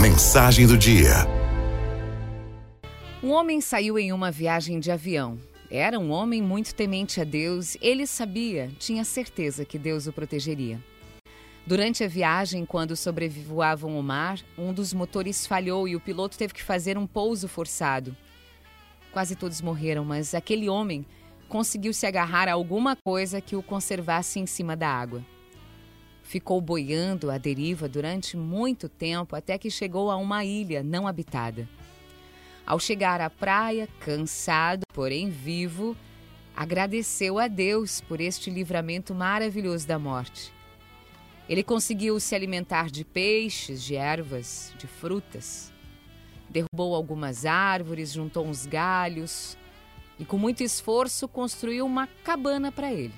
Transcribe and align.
Mensagem 0.00 0.66
do 0.66 0.76
dia. 0.76 1.26
Um 3.22 3.30
homem 3.30 3.60
saiu 3.60 3.98
em 3.98 4.12
uma 4.12 4.30
viagem 4.30 4.80
de 4.80 4.90
avião. 4.90 5.38
Era 5.70 5.98
um 5.98 6.10
homem 6.10 6.42
muito 6.42 6.74
temente 6.74 7.20
a 7.20 7.24
Deus. 7.24 7.76
Ele 7.80 8.06
sabia, 8.06 8.70
tinha 8.78 9.04
certeza 9.04 9.64
que 9.64 9.78
Deus 9.78 10.06
o 10.06 10.12
protegeria. 10.12 10.82
Durante 11.64 12.02
a 12.02 12.08
viagem, 12.08 12.66
quando 12.66 12.96
sobrevoavam 12.96 13.96
o 13.96 14.02
mar, 14.02 14.40
um 14.58 14.72
dos 14.72 14.92
motores 14.92 15.46
falhou 15.46 15.86
e 15.86 15.94
o 15.94 16.00
piloto 16.00 16.36
teve 16.36 16.52
que 16.52 16.62
fazer 16.62 16.98
um 16.98 17.06
pouso 17.06 17.46
forçado. 17.46 18.16
Quase 19.12 19.36
todos 19.36 19.60
morreram, 19.60 20.04
mas 20.04 20.34
aquele 20.34 20.68
homem 20.68 21.06
conseguiu 21.48 21.92
se 21.92 22.06
agarrar 22.06 22.48
a 22.48 22.54
alguma 22.54 22.96
coisa 22.96 23.40
que 23.40 23.54
o 23.54 23.62
conservasse 23.62 24.40
em 24.40 24.46
cima 24.46 24.74
da 24.74 24.88
água. 24.88 25.22
Ficou 26.22 26.60
boiando 26.60 27.30
à 27.30 27.38
deriva 27.38 27.88
durante 27.88 28.36
muito 28.36 28.88
tempo 28.88 29.36
até 29.36 29.58
que 29.58 29.70
chegou 29.70 30.10
a 30.10 30.16
uma 30.16 30.44
ilha 30.44 30.82
não 30.82 31.06
habitada. 31.06 31.68
Ao 32.64 32.78
chegar 32.78 33.20
à 33.20 33.28
praia, 33.28 33.88
cansado, 34.00 34.82
porém 34.94 35.28
vivo, 35.28 35.96
agradeceu 36.56 37.38
a 37.38 37.48
Deus 37.48 38.00
por 38.00 38.20
este 38.20 38.50
livramento 38.50 39.14
maravilhoso 39.14 39.86
da 39.86 39.98
morte. 39.98 40.52
Ele 41.48 41.62
conseguiu 41.62 42.18
se 42.20 42.34
alimentar 42.34 42.88
de 42.88 43.04
peixes, 43.04 43.82
de 43.82 43.96
ervas, 43.96 44.72
de 44.78 44.86
frutas. 44.86 45.72
Derrubou 46.48 46.94
algumas 46.94 47.44
árvores, 47.44 48.12
juntou 48.12 48.46
uns 48.46 48.64
galhos 48.64 49.56
e, 50.18 50.24
com 50.24 50.38
muito 50.38 50.62
esforço, 50.62 51.26
construiu 51.26 51.84
uma 51.84 52.06
cabana 52.06 52.70
para 52.70 52.92
ele. 52.92 53.14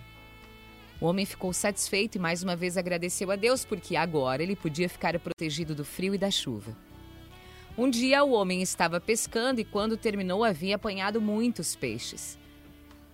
O 1.00 1.06
homem 1.06 1.26
ficou 1.26 1.52
satisfeito 1.52 2.16
e 2.16 2.18
mais 2.20 2.42
uma 2.42 2.54
vez 2.54 2.76
agradeceu 2.76 3.30
a 3.30 3.36
Deus 3.36 3.64
porque 3.64 3.96
agora 3.96 4.42
ele 4.42 4.54
podia 4.54 4.88
ficar 4.88 5.18
protegido 5.18 5.74
do 5.74 5.84
frio 5.84 6.14
e 6.14 6.18
da 6.18 6.30
chuva. 6.30 6.76
Um 7.76 7.90
dia 7.90 8.22
o 8.22 8.30
homem 8.30 8.62
estava 8.62 9.00
pescando 9.00 9.60
e, 9.60 9.64
quando 9.64 9.96
terminou, 9.96 10.44
havia 10.44 10.76
apanhado 10.76 11.20
muitos 11.20 11.74
peixes. 11.74 12.38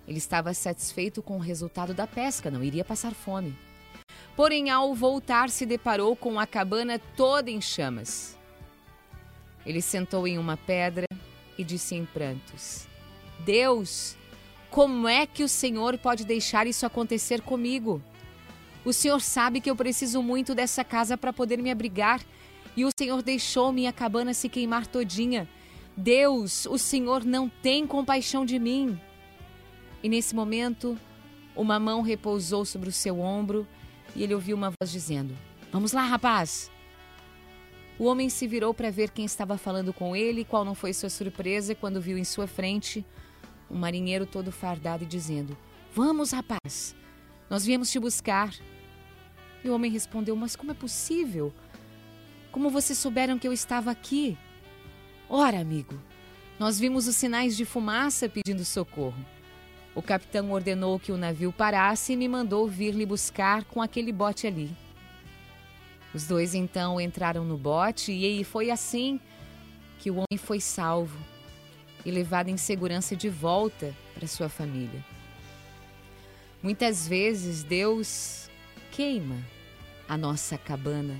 Ele 0.07 0.19
estava 0.19 0.53
satisfeito 0.53 1.21
com 1.21 1.37
o 1.37 1.39
resultado 1.39 1.93
da 1.93 2.05
pesca, 2.05 2.51
não 2.51 2.63
iria 2.63 2.85
passar 2.85 3.13
fome. 3.13 3.57
Porém, 4.35 4.69
ao 4.69 4.93
voltar, 4.93 5.49
se 5.49 5.65
deparou 5.65 6.15
com 6.15 6.39
a 6.39 6.45
cabana 6.45 6.99
toda 7.17 7.49
em 7.49 7.59
chamas. 7.59 8.37
Ele 9.65 9.81
sentou 9.81 10.27
em 10.27 10.37
uma 10.37 10.57
pedra 10.57 11.05
e 11.57 11.63
disse 11.63 11.95
em 11.95 12.05
prantos: 12.05 12.87
Deus, 13.39 14.15
como 14.71 15.05
é 15.05 15.27
que 15.27 15.43
o 15.43 15.49
Senhor 15.49 15.97
pode 15.97 16.23
deixar 16.23 16.65
isso 16.65 16.85
acontecer 16.85 17.41
comigo? 17.41 18.01
O 18.85 18.93
Senhor 18.93 19.19
sabe 19.19 19.59
que 19.59 19.69
eu 19.69 19.75
preciso 19.75 20.23
muito 20.23 20.55
dessa 20.55 20.81
casa 20.81 21.17
para 21.17 21.33
poder 21.33 21.61
me 21.61 21.69
abrigar 21.69 22.21
e 22.75 22.85
o 22.85 22.89
Senhor 22.97 23.21
deixou 23.21 23.73
minha 23.73 23.91
cabana 23.91 24.33
se 24.33 24.47
queimar 24.47 24.87
todinha. 24.87 25.47
Deus, 25.95 26.65
o 26.65 26.77
Senhor 26.77 27.25
não 27.25 27.49
tem 27.49 27.85
compaixão 27.85 28.45
de 28.45 28.57
mim. 28.57 28.97
E 30.01 30.07
nesse 30.07 30.33
momento, 30.33 30.97
uma 31.53 31.77
mão 31.77 32.01
repousou 32.01 32.63
sobre 32.63 32.87
o 32.87 32.93
seu 32.93 33.19
ombro 33.19 33.67
e 34.15 34.23
ele 34.23 34.33
ouviu 34.33 34.55
uma 34.55 34.69
voz 34.81 34.89
dizendo: 34.89 35.37
Vamos 35.69 35.91
lá, 35.91 36.03
rapaz. 36.03 36.71
O 37.99 38.05
homem 38.05 38.29
se 38.29 38.47
virou 38.47 38.73
para 38.73 38.89
ver 38.89 39.11
quem 39.11 39.25
estava 39.25 39.57
falando 39.57 39.91
com 39.91 40.15
ele, 40.15 40.45
qual 40.45 40.63
não 40.63 40.73
foi 40.73 40.93
sua 40.93 41.09
surpresa 41.09 41.75
quando 41.75 42.01
viu 42.01 42.17
em 42.17 42.23
sua 42.23 42.47
frente 42.47 43.05
um 43.71 43.77
marinheiro 43.77 44.25
todo 44.25 44.51
fardado 44.51 45.03
e 45.03 45.07
dizendo: 45.07 45.57
Vamos, 45.93 46.31
rapaz, 46.31 46.95
nós 47.49 47.65
viemos 47.65 47.89
te 47.89 47.99
buscar. 47.99 48.53
E 49.63 49.69
o 49.69 49.73
homem 49.73 49.89
respondeu: 49.89 50.35
Mas 50.35 50.55
como 50.55 50.71
é 50.71 50.73
possível? 50.73 51.53
Como 52.51 52.69
vocês 52.69 52.97
souberam 52.97 53.39
que 53.39 53.47
eu 53.47 53.53
estava 53.53 53.89
aqui? 53.89 54.37
Ora, 55.29 55.59
amigo, 55.59 55.97
nós 56.59 56.77
vimos 56.77 57.07
os 57.07 57.15
sinais 57.15 57.55
de 57.55 57.63
fumaça 57.63 58.27
pedindo 58.27 58.65
socorro. 58.65 59.25
O 59.95 60.01
capitão 60.01 60.51
ordenou 60.51 60.99
que 60.99 61.11
o 61.11 61.17
navio 61.17 61.51
parasse 61.51 62.13
e 62.13 62.17
me 62.17 62.27
mandou 62.27 62.67
vir 62.67 62.93
lhe 62.93 63.05
buscar 63.05 63.63
com 63.65 63.81
aquele 63.81 64.11
bote 64.11 64.47
ali. 64.47 64.69
Os 66.13 66.27
dois 66.27 66.53
então 66.53 66.99
entraram 66.99 67.45
no 67.45 67.57
bote 67.57 68.11
e 68.11 68.43
foi 68.43 68.69
assim 68.69 69.19
que 69.99 70.11
o 70.11 70.15
homem 70.15 70.37
foi 70.37 70.59
salvo 70.59 71.17
e 72.05 72.11
levado 72.11 72.49
em 72.49 72.57
segurança 72.57 73.15
de 73.15 73.29
volta 73.29 73.95
para 74.13 74.27
sua 74.27 74.49
família. 74.49 75.03
Muitas 76.61 77.07
vezes 77.07 77.63
Deus 77.63 78.49
queima 78.91 79.37
a 80.07 80.17
nossa 80.17 80.57
cabana 80.57 81.19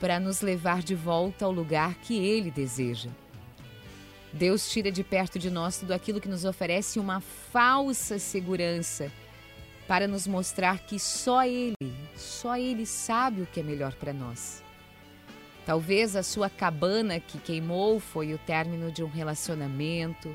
para 0.00 0.18
nos 0.18 0.40
levar 0.40 0.82
de 0.82 0.94
volta 0.94 1.44
ao 1.44 1.52
lugar 1.52 1.94
que 1.94 2.18
Ele 2.18 2.50
deseja. 2.50 3.10
Deus 4.32 4.68
tira 4.68 4.90
de 4.90 5.04
perto 5.04 5.38
de 5.38 5.48
nós 5.48 5.78
tudo 5.78 5.92
aquilo 5.92 6.20
que 6.20 6.28
nos 6.28 6.44
oferece 6.44 6.98
uma 6.98 7.20
falsa 7.20 8.18
segurança 8.18 9.10
para 9.86 10.08
nos 10.08 10.26
mostrar 10.26 10.80
que 10.80 10.98
só 10.98 11.44
Ele, 11.44 11.76
só 12.16 12.56
Ele 12.56 12.84
sabe 12.84 13.42
o 13.42 13.46
que 13.46 13.60
é 13.60 13.62
melhor 13.62 13.94
para 13.94 14.12
nós. 14.12 14.63
Talvez 15.66 16.14
a 16.14 16.22
sua 16.22 16.50
cabana 16.50 17.18
que 17.18 17.38
queimou 17.38 17.98
foi 17.98 18.34
o 18.34 18.38
término 18.38 18.92
de 18.92 19.02
um 19.02 19.08
relacionamento, 19.08 20.30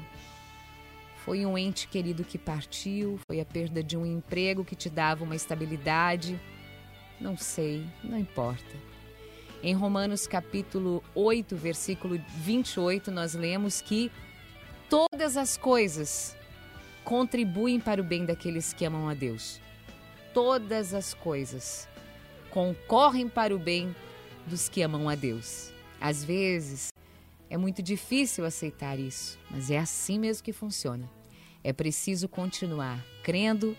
foi 1.24 1.46
um 1.46 1.56
ente 1.56 1.88
querido 1.88 2.24
que 2.24 2.38
partiu, 2.38 3.20
foi 3.30 3.40
a 3.40 3.46
perda 3.46 3.84
de 3.84 3.96
um 3.96 4.04
emprego 4.04 4.66
que 4.66 4.76
te 4.76 4.90
dava 4.90 5.24
uma 5.24 5.36
estabilidade. 5.36 6.40
Não 7.22 7.38
sei, 7.38 7.86
não 8.04 8.18
importa. 8.18 8.76
Em 9.62 9.76
Romanos 9.76 10.26
capítulo 10.26 11.04
8, 11.14 11.56
versículo 11.56 12.20
28, 12.38 13.12
nós 13.12 13.36
lemos 13.36 13.82
que 13.82 14.12
todas 14.90 15.38
as 15.38 15.56
coisas 15.56 16.36
contribuem 17.04 17.80
para 17.80 18.02
o 18.02 18.04
bem 18.04 18.26
daqueles 18.26 18.74
que 18.74 18.86
amam 18.86 19.08
a 19.08 19.14
Deus. 19.14 19.62
Todas 20.34 20.96
as 20.96 21.14
coisas 21.14 21.88
concorrem 22.50 23.30
para 23.30 23.54
o 23.54 23.60
bem 23.60 23.94
dos 24.48 24.70
que 24.70 24.82
amam 24.82 25.10
a 25.10 25.16
Deus. 25.16 25.72
Às 26.00 26.24
vezes 26.24 26.90
é 27.50 27.58
muito 27.58 27.82
difícil 27.82 28.46
aceitar 28.46 29.00
isso, 29.00 29.40
mas 29.50 29.72
é 29.72 29.78
assim 29.78 30.20
mesmo 30.20 30.44
que 30.44 30.54
funciona. 30.54 31.10
É 31.64 31.74
preciso 31.74 32.28
continuar 32.30 33.04
crendo 33.24 33.76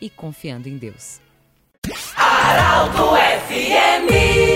e 0.00 0.10
confiando 0.10 0.68
em 0.68 0.76
Deus. 0.76 1.20
Araldo 2.16 3.10
FMI 3.46 4.51